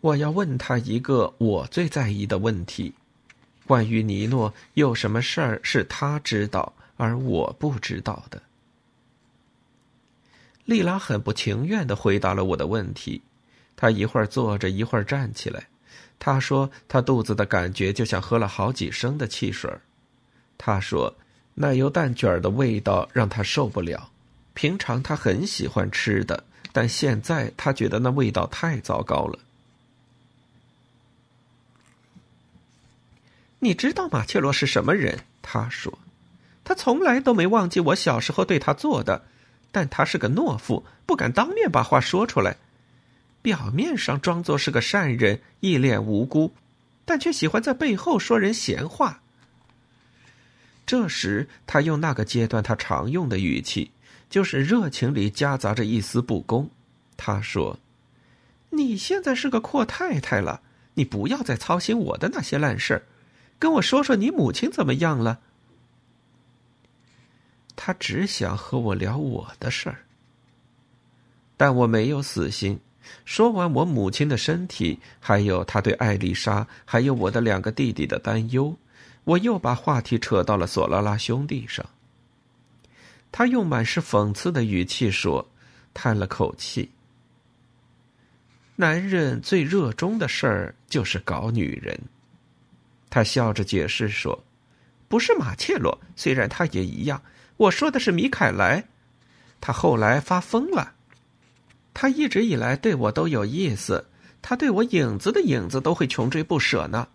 [0.00, 2.94] 我要问他一个我最在意的问题：
[3.66, 8.40] 关于尼诺，有什么事儿是他知道而我不知道的？
[10.64, 13.22] 丽拉很不情愿的回答了我的问题。
[13.76, 15.66] 她一会儿坐着，一会儿站起来。
[16.18, 19.70] 她说：“她肚子的感觉就像喝了好几升的汽水。”
[20.56, 21.14] 她说
[21.54, 24.10] ：“奶油蛋卷的味道让她受不了。
[24.54, 29.38] 平常她很喜欢吃的，但现在她觉得那味道太糟糕了。”
[33.58, 35.20] 你知道马切罗是什么人？
[35.40, 35.98] 他说
[36.64, 39.24] ：“他从来都没忘记我小时候对他做的，
[39.74, 42.56] 但他是个懦夫，不敢当面把话说出来。
[43.42, 46.54] 表面上装作是个善人，一脸无辜，
[47.04, 49.20] 但却喜欢在背后说人闲话。”
[50.86, 53.90] 这时，他用那个阶段他常用的语气，
[54.30, 56.70] 就是热情里夹杂着一丝不公。
[57.16, 57.80] 他说
[58.70, 60.60] ：“你现在是个阔太太了，
[60.94, 63.02] 你不要再操心我的那些烂事儿。”
[63.58, 65.40] 跟我说说你母亲怎么样了？
[67.76, 69.98] 他只想和我聊我的事儿，
[71.56, 72.78] 但我没有死心。
[73.24, 78.74] 说完我母亲的身体，还有他对艾丽莎还有我的两个弟弟的担忧，
[79.24, 81.84] 我又把话题扯到了索拉拉兄弟上。
[83.30, 85.46] 他用满是讽刺的语气说，
[85.92, 86.90] 叹了口气
[88.76, 92.00] ：“男人最热衷的事儿就是搞女人。”
[93.10, 94.42] 他笑着解释说
[95.08, 97.20] ：“不是马切罗，虽然他也一样。
[97.64, 98.84] 我说的是米凯莱，
[99.60, 100.92] 他后来发疯了。
[101.92, 104.06] 他一直以来对我都有意思，
[104.42, 107.08] 他对我影子的影子都会穷追不舍呢。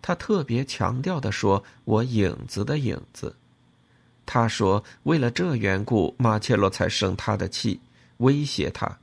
[0.00, 3.36] 他特别强调的说，我影子的影子。
[4.24, 7.80] 他说，为了这缘故，马切洛才生他的气，
[8.18, 8.98] 威胁他。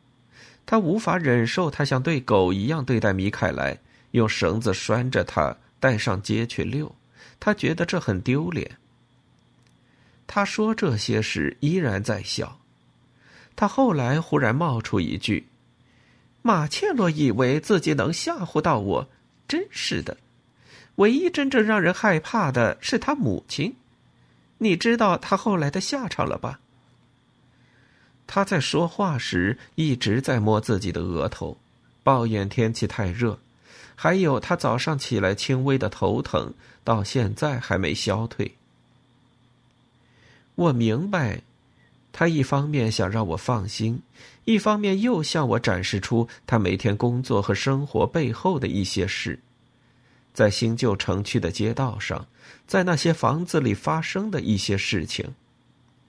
[0.65, 3.78] 他无法忍受他像对狗一样对待米凯莱，
[4.12, 6.96] 用绳子拴着他。”带上街去遛，
[7.39, 8.78] 他觉得这很丢脸。
[10.28, 12.60] 他说这些时依然在笑。
[13.56, 15.48] 他后来忽然冒出一句
[16.44, 19.10] ：“马切洛以为自己能吓唬到我，
[19.48, 20.18] 真是的。
[20.98, 23.76] 唯一真正让人害怕的是他母亲。
[24.60, 26.60] 你知道他后来的下场了吧？”
[28.28, 31.58] 他在说话时一直在摸自己的额头，
[32.04, 33.40] 抱怨天气太热。
[33.96, 38.56] 还有，他早上起来轻微的头疼，到现在还没消退。
[40.58, 41.43] 我明白，
[42.12, 44.02] 他一方面想让我放心，
[44.43, 49.39] 一方面又向我展示出他每天工作和生活背后的一些事，
[50.34, 52.26] 在新旧城区的街道上，
[52.65, 55.32] 在那些房子里发生的一些事情。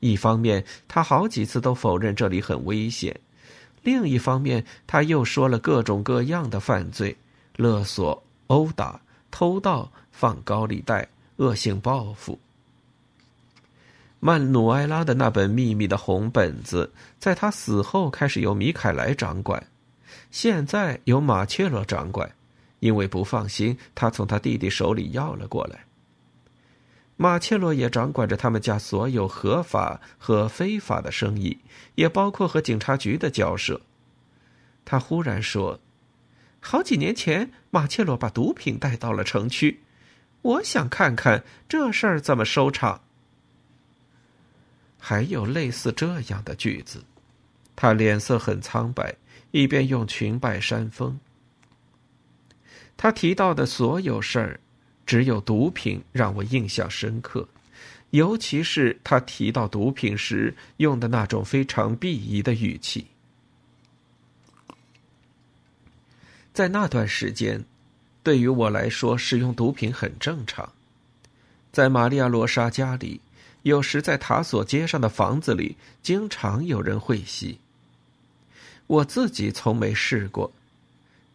[0.00, 3.12] 一方面，他好几次都否认这里很危险；
[3.82, 7.14] 另一方面，他又说了各种各样的犯罪。
[7.56, 8.98] 勒索、殴打、
[9.30, 11.06] 偷盗、放高利贷、
[11.36, 12.38] 恶性报复。
[14.20, 19.64] 曼努埃拉的那本秘密的红本子，在他死后开始由米凯莱掌管，
[20.30, 22.30] 现在由马切罗掌管，
[22.80, 25.84] 因为不放心，他从他弟弟手里要了过来。
[27.16, 31.58] 马切罗也掌管着他们家所有合法和非法的生意，
[31.94, 33.80] 也包括和警察局的交涉。
[34.84, 35.80] 他忽然说。
[36.60, 39.80] 好几年前，马切罗把毒品带到了城区。
[40.42, 43.02] 我想看看这事儿怎么收场。
[44.98, 47.02] 还有类似这样的句子，
[47.74, 49.14] 他脸色很苍白，
[49.52, 51.18] 一边用裙摆扇风。
[52.96, 54.60] 他提到的所有事儿，
[55.06, 57.48] 只有毒品让我印象深刻，
[58.10, 63.06] 尤其是他提到毒品时用的那种非常鄙夷的语气。
[66.52, 67.64] 在那段时间，
[68.24, 70.72] 对于我来说，使用毒品很正常。
[71.70, 73.20] 在玛利亚·罗莎家里，
[73.62, 77.58] 有时在塔索街上的房子里，经常有人会吸。
[78.86, 80.50] 我自己从没试过，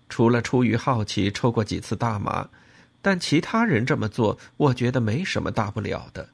[0.09, 2.49] 除了出于好奇抽过几次大麻，
[3.01, 6.29] 但其他人这么做，我觉得没什么大不了的。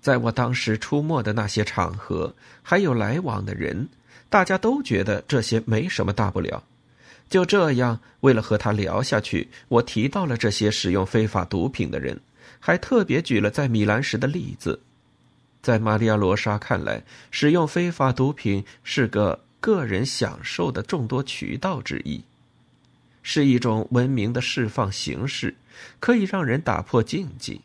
[0.00, 3.88] 在我当时出没的那些场合，还有来往的人，
[4.28, 6.62] 大家都觉得这些没什么大不了。
[7.28, 12.20] 就这样，为了和他聊下去，我提到了这些使用非法毒品的人，
[12.66, 14.80] 还特别举了在米兰时的例子。
[15.60, 22.24] 在玛利亚·罗莎看来，使用非法毒品是个个人享受的众多渠道之一，
[23.22, 25.54] 是一种文明的释放形式，
[26.00, 27.60] 可以让人打破禁忌。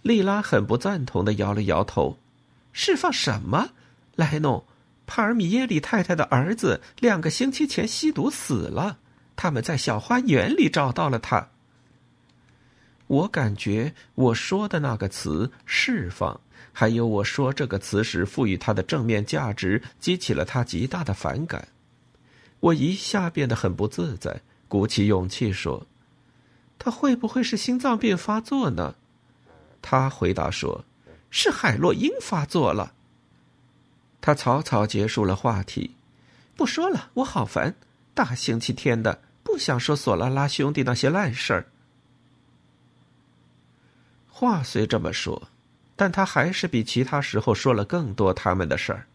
[0.00, 2.16] 莉拉很不赞同的摇了摇头
[2.72, 3.68] ：“释放什么，
[4.16, 4.66] 莱诺？”
[5.06, 8.96] 帕尔米耶里太太的儿子两个星期前吸毒死了，
[9.36, 11.48] 他们在小花园里找到了他。
[13.08, 16.40] 我感觉我说的那个词“释放”，
[16.72, 21.68] 还有我说这个词时赋予它的正面价值，激起了他极大的反感。
[22.60, 25.86] 我一下变得很不自在，鼓起勇气说
[26.78, 28.94] ：“他会不会是心脏病发作呢？”
[29.80, 30.84] 他回答说
[31.30, 32.92] ：“是海洛因发作了。”
[34.20, 35.92] 他草草结束了话题，
[36.56, 37.74] 不说了，我好烦。
[38.12, 41.66] 大星期天的，不想说索拉拉兄弟那些烂事儿。
[44.38, 45.48] 话虽这么说，
[45.96, 49.06] 但他还是比其他时候说了更多他们的事儿。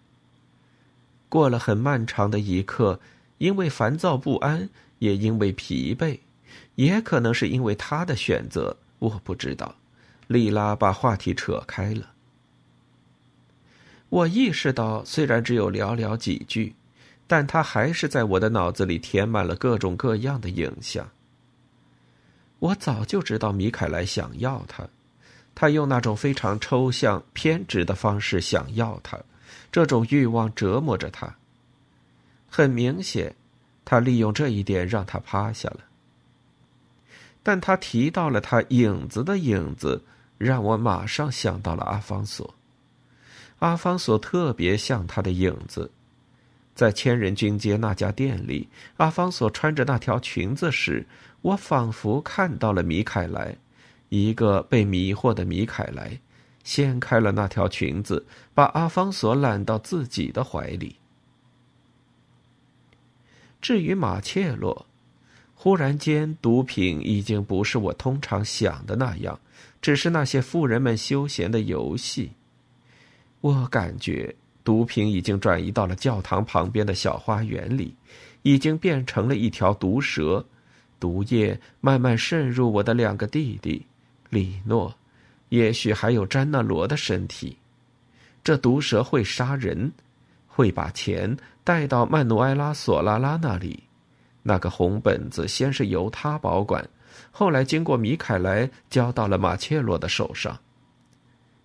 [1.29, 2.99] 过了很漫长的一刻。
[3.39, 4.69] 因为烦躁不安，
[4.99, 6.19] 也因为疲惫，
[6.75, 9.75] 也可能是因为他的选择，我不知道。
[10.27, 12.13] 莉拉把话题扯开了。
[14.07, 16.73] 我意识到，虽然只有寥寥几句，
[17.27, 21.09] 但他还是在我的脑子里填满了各种各样的影像。
[22.59, 24.87] 我早就知道米凯莱想要他，
[25.55, 29.19] 他用那种非常抽象、偏执的方式想要他，
[29.71, 31.35] 这种欲望折磨着他。
[32.49, 33.35] 很明显，
[33.83, 35.79] 他利用这一点让他趴下了。
[37.41, 40.01] 但他提到了他影子的影子，
[40.37, 42.53] 让我马上想到了阿方索。
[43.59, 45.89] 阿方索特别像他的影子，
[46.75, 51.05] 在千人军街那家店里，阿方索穿着那条裙子时，
[51.41, 53.55] 我仿佛看到了米凯莱，
[54.15, 56.19] 一个被迷惑的米凯莱，
[56.63, 60.97] 掀开了那条裙子，把阿方索揽到自己的怀里。
[63.59, 64.85] 至于马切洛，
[65.55, 69.39] 忽然间，毒品已经不是我通常想的那样，
[69.81, 72.33] 只是那些富人们休闲的游戏。
[73.41, 77.95] 我感觉毒品已经转移到了教堂旁边的小花园里，
[78.43, 80.45] 已经变成了一条毒蛇，
[80.99, 83.87] 毒液慢慢渗入我的两个弟弟，
[84.33, 84.93] 里诺，
[85.49, 87.57] 也许还有詹纳罗的身体。
[88.43, 89.93] 这毒蛇会杀人。
[90.55, 93.85] 会把钱带到曼努埃拉·索拉拉那里，
[94.43, 96.87] 那个红本子先是由他保管，
[97.31, 100.55] 后来经过米凯莱交到了马切洛的手上。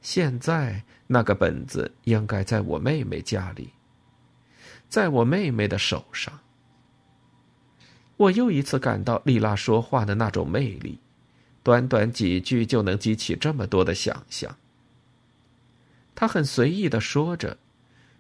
[0.01, 3.69] 现在那个本子应该在我妹妹家里，
[4.89, 6.33] 在我妹妹的手上。
[8.17, 10.99] 我又一次感到莉拉说话的那种魅力，
[11.69, 14.57] 短短几句就能激起这么多的想象。
[16.15, 17.59] 他很随意的说着。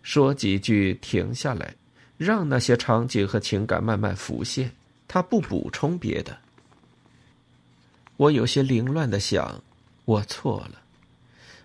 [0.03, 1.74] 说几句，停下来，
[2.18, 4.72] 让那些场景和情感慢慢浮现。
[5.07, 6.36] 他不补充别的。
[8.18, 9.62] 我有些凌乱的想，
[10.05, 10.82] 我错了。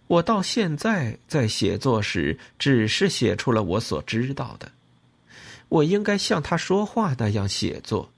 [0.07, 4.71] 我到现在在写作时，只是写出了我所知道的。
[5.67, 8.09] 我应该像他说话那样写作。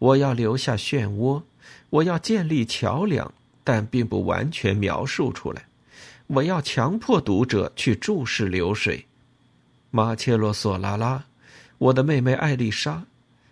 [0.00, 1.42] 我要留下漩涡，
[1.90, 3.32] 我要建立桥梁，
[3.62, 5.66] 但并不完全描述出来。
[6.26, 9.06] 我要强迫读者去注视流水。
[9.90, 11.24] 马切洛·索拉拉，
[11.78, 13.04] 我的妹妹艾丽莎，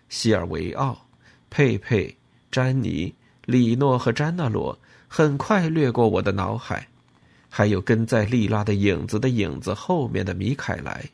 [0.09, 1.07] 西尔维奥，
[1.49, 2.13] 佩佩，
[2.51, 3.13] 詹妮，
[3.45, 4.77] 里诺和詹纳罗，
[5.07, 6.87] 很快掠过我的脑海，
[7.49, 11.09] 还有跟在莉拉的影子的影子后面的米凯莱。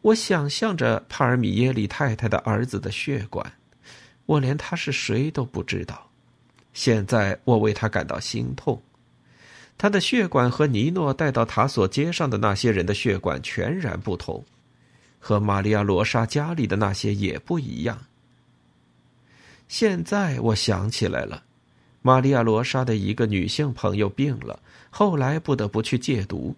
[0.00, 3.52] 我想象着帕尔米耶里太太的儿子的血管，
[4.26, 6.08] 我连他是谁都不知道。
[6.72, 8.80] 现在我为他感到心痛。
[9.78, 14.44] 他的血管和尼诺带到塔索街上的那些人的血管全然不同，
[15.18, 17.98] 和玛利亚·罗莎家里的那些也不一样。
[19.66, 21.42] 现在我想起来了，
[22.02, 24.60] 玛利亚·罗莎的一个女性朋友病了，
[24.90, 26.54] 后来不得不去戒毒。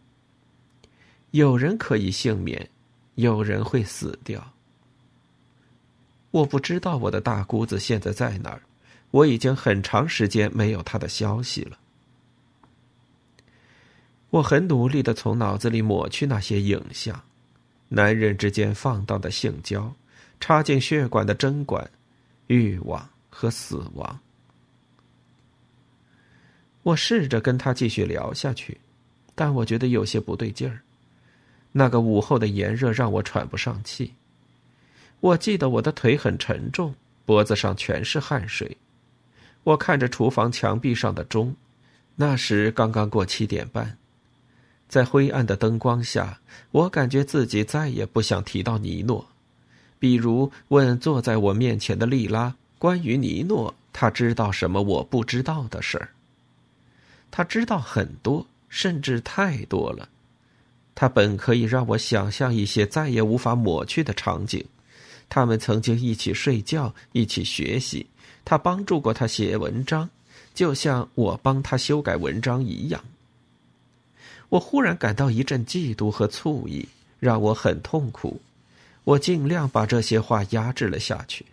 [1.30, 2.68] 有人可以幸免，
[3.14, 4.52] 有人会死掉。
[6.30, 8.60] 我不知道我的大姑子现在在哪儿，
[9.14, 11.78] 我已经很长时间没有他的消息了。
[14.30, 17.22] 我很努力的从脑子里抹去那些影像，
[17.88, 19.94] 男人之间放荡的性交，
[20.40, 21.88] 插进血管的针管，
[22.48, 24.18] 欲望和死亡。
[26.82, 28.76] 我试着跟他继续聊下去，
[29.36, 30.80] 但我觉得有些不对劲儿。
[31.70, 34.12] 那个午后的炎热让我喘不上气。
[35.20, 36.92] 我记得我的腿很沉重，
[37.24, 38.76] 脖子上全是汗水。
[39.64, 41.56] 我看着厨房墙壁上的钟，
[42.14, 43.98] 那时刚刚过七点半。
[44.86, 46.38] 在灰暗的灯光下，
[46.70, 49.26] 我感觉自己再也不想提到尼诺，
[49.98, 56.10] 比如问坐在我面前的莉拉关于尼诺，他知道什么我不知道的事儿。
[57.30, 60.08] 他知道很多，甚至太多了。
[60.94, 64.64] 他本可以让我想象一些再也无法抹去的场景：
[65.28, 68.06] 他们曾经一起睡觉，一起学习；
[68.44, 70.08] 他帮助过他写文章；
[70.54, 73.02] 就像我帮他修改文章一样。
[74.50, 76.88] 我忽然感到一阵嫉妒和醋意，
[77.18, 78.40] 让我很痛苦。
[79.04, 81.44] 我尽量把这些话压制了下去，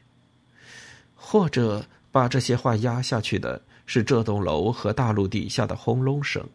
[1.16, 6.46] 或者把这些话压下去的是这栋楼和大路底下的轰隆声，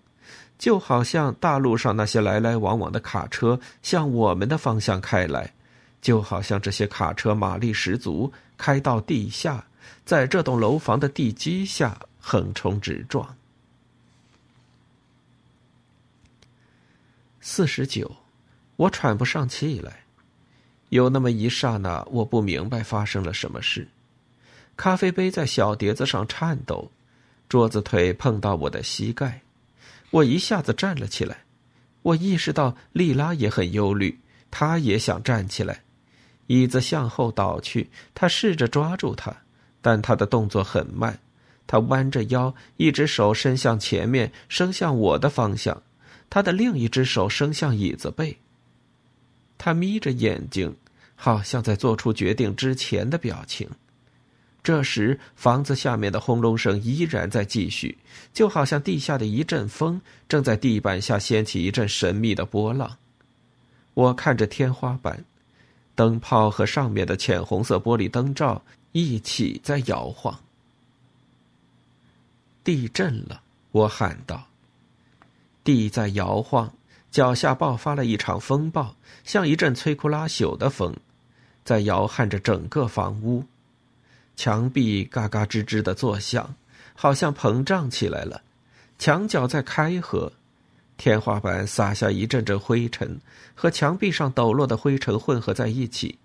[0.59, 5.53] 就好像大路上那些来来往往的卡车向我们的方向开来，
[6.01, 9.63] 就好像这些卡车马力十足，开到地下，
[10.05, 13.37] 在这栋楼房的地基下横冲直撞。
[17.41, 18.17] 四十九，
[18.77, 20.05] 我喘不上气来。
[20.89, 23.89] 有那么一刹那，我不明白发生了什么事。
[24.77, 26.91] 咖啡杯在小碟子上颤抖，
[27.49, 29.41] 桌子腿碰到我的膝盖，
[30.11, 31.45] 我一下子站了起来。
[32.03, 34.21] 我意识到莉拉也很忧虑，
[34.51, 35.83] 她也想站起来。
[36.47, 39.35] 椅子向后倒去，她试着抓住它，
[39.87, 41.17] 但他的动作很慢。
[41.65, 45.81] 他弯着腰，一只手伸向前面，伸向我的方向，
[46.29, 48.37] 他的另一只手伸向椅子背。
[49.57, 50.75] 他眯着眼睛，
[51.15, 53.71] 好像在做出决定之前的表情。
[54.61, 57.97] 这时，房子下面的轰隆声依然在继续，
[58.33, 62.97] 就好像地下的一阵风正在地板下掀起一阵神秘的波浪。
[63.95, 65.25] 我看着天花板，
[65.95, 68.61] 灯泡和上面的浅红色玻璃灯罩
[68.99, 70.41] 一起在摇晃。
[72.65, 73.43] 地震了！
[73.71, 74.47] 我喊道。
[75.63, 76.73] 地在摇晃。
[77.11, 80.97] 脚下爆发了一场风暴，像一阵摧枯拉朽的风，
[81.63, 83.45] 在摇撼着整个房屋，
[84.35, 86.55] 墙壁嘎嘎吱吱的作响，
[86.95, 88.43] 好像膨胀起来了。
[88.99, 90.33] 墙角在开合，
[90.97, 93.21] 天花板洒下一阵阵灰尘，
[93.55, 96.19] 和墙壁上抖落的灰尘混合在一起。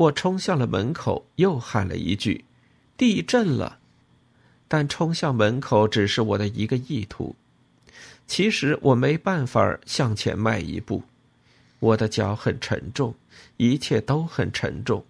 [0.00, 2.42] 我冲向了门口，又喊了一句
[2.96, 3.78] ：“地震了！”
[4.66, 7.36] 但冲向门口只是我的一个意图。
[8.26, 11.02] 其实我没办法向前迈一步，
[11.80, 13.14] 我的脚很沉重，
[13.58, 15.04] 一切都很沉重，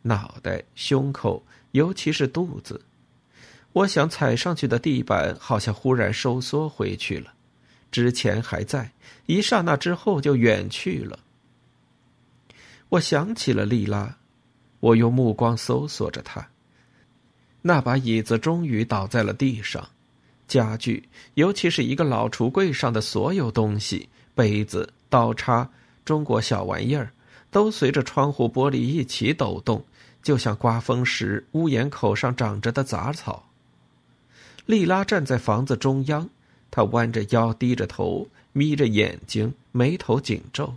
[0.00, 2.80] 脑袋、胸口，尤其是肚子。
[3.74, 7.34] 我想踩上去的地板好像忽然收缩回去了，
[7.90, 8.92] 之前还在，
[9.26, 11.18] 一刹那之后就远去了。
[12.88, 14.16] 我想起了莉拉，
[14.82, 16.44] 我用目光搜索着他，
[17.62, 19.88] 那把椅子终于倒在了地上。
[20.48, 25.70] 家具，尤其是一个老橱柜上的所有东西，杯子、刀叉、
[26.04, 27.12] 中国小玩意儿，
[27.52, 29.84] 都随着窗户玻璃一起抖动，
[30.20, 33.48] 就像刮风时屋檐口上长着的杂草。
[34.66, 36.28] 莉拉站在房子中央，
[36.72, 40.74] 她弯着腰，低着头，眯着眼睛，眉头紧皱，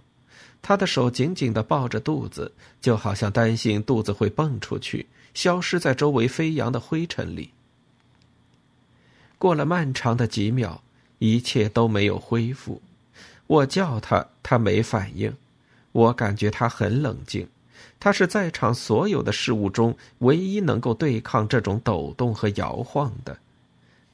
[0.68, 2.52] 他的手紧紧地抱着肚子，
[2.82, 5.06] 就好像担心肚子会蹦出去，
[5.36, 7.52] 消失在周围飞扬的灰尘里。
[9.38, 10.82] 过了漫长的几秒，
[11.20, 12.82] 一切都没有恢复。
[13.46, 15.32] 我叫他，他没反应。
[15.92, 17.48] 我感觉他很冷静，
[18.00, 23.38] 他是在场所有的事物中唯一能够对抗这种抖动和摇晃的。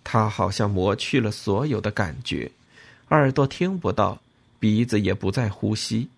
[0.03, 2.51] 他好像磨去了所有的感觉，
[3.07, 4.19] 耳朵听不到，
[4.59, 6.09] 鼻子也不再呼吸，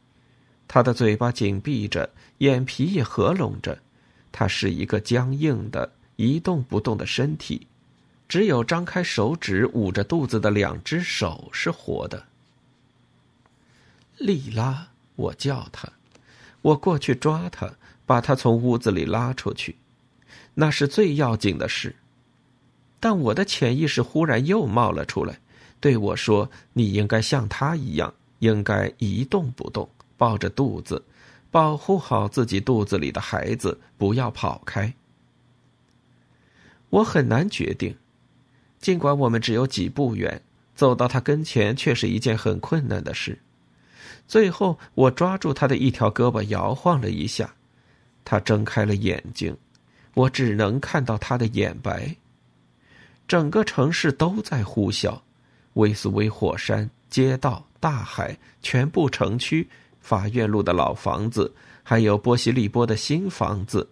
[0.67, 2.09] 他的嘴巴紧闭着，
[2.39, 3.79] 眼皮也合拢着。
[4.31, 7.67] 他是一个僵硬的、一动不动的身体。
[8.27, 12.25] 只有张开手指捂着肚子的两只手是活的。
[14.17, 15.87] 莉拉，我叫她，
[16.61, 17.71] 我过去抓她，
[18.07, 19.75] 把她从屋子里拉出去，
[20.55, 21.95] 那是最要紧的事。
[22.99, 25.39] 但我的潜意识忽然又冒了出来，
[25.79, 29.87] 对我说：“你应该像她一样，应该一动不动，
[30.17, 31.03] 抱着肚子，
[31.51, 34.93] 保护好自己肚子里的孩子，不要跑开。”
[36.89, 37.95] 我很难决定。
[38.79, 40.41] 尽管我们只有几步远，
[40.75, 43.39] 走到他跟前却是一件很困难的事。
[44.27, 47.53] 最后，我抓住他的一条胳膊，摇晃了一下，
[48.25, 49.55] 他睁开了眼睛，
[50.13, 52.15] 我只能看到他的眼白。
[53.25, 55.19] 整个城市都在呼啸，
[55.73, 59.67] 威斯威火山、街道、大海，全部城区、
[60.03, 61.51] 法院路的老房子，
[61.81, 63.89] 还有波西利波的新房子，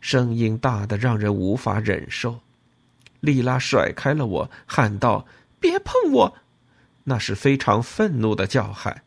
[0.00, 2.38] 声音大的让人无法忍受。
[3.20, 5.26] 莉拉甩开了我，喊道
[5.58, 6.36] ：“别碰我！”
[7.04, 9.02] 那是非常愤怒的叫喊。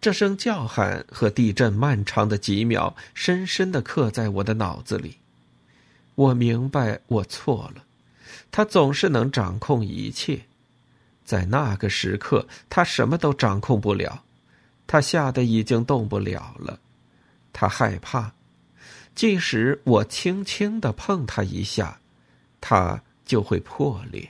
[0.00, 5.18] 这声叫喊和地震漫长的几秒，深深的刻在我的脑子里。
[6.14, 7.84] 我明白我错了。
[8.50, 10.42] 他总是能掌控一切，
[11.24, 14.22] 在那个时刻，他什么都掌控不了。
[14.86, 16.78] 他吓得已经动不了了。
[17.52, 18.32] 他害怕。
[19.16, 21.98] 即使我轻轻的碰他一下
[22.60, 24.28] 他就会破裂。